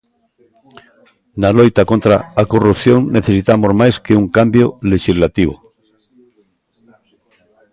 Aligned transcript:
Na 1.41 1.49
loita 1.57 1.83
contra 1.91 2.15
a 2.41 2.43
corrupción 2.51 2.99
necesitamos 3.17 3.71
máis 3.81 3.95
que 4.05 4.17
un 4.21 4.27
cambio 4.37 4.65
lexislativo. 4.91 5.55